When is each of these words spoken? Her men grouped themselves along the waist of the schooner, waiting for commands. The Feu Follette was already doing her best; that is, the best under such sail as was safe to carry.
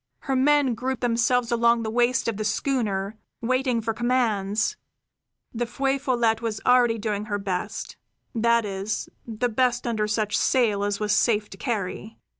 Her 0.21 0.35
men 0.35 0.73
grouped 0.73 1.01
themselves 1.01 1.51
along 1.51 1.83
the 1.83 1.91
waist 1.91 2.27
of 2.27 2.37
the 2.37 2.43
schooner, 2.43 3.19
waiting 3.39 3.81
for 3.81 3.93
commands. 3.93 4.75
The 5.53 5.67
Feu 5.67 5.99
Follette 5.99 6.41
was 6.41 6.59
already 6.65 6.97
doing 6.97 7.25
her 7.25 7.37
best; 7.37 7.97
that 8.33 8.65
is, 8.65 9.09
the 9.27 9.47
best 9.47 9.85
under 9.85 10.07
such 10.07 10.35
sail 10.35 10.83
as 10.83 10.99
was 10.99 11.13
safe 11.13 11.51
to 11.51 11.57
carry. 11.57 12.17